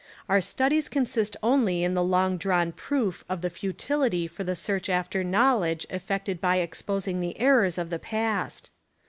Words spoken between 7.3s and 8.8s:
errors of the past.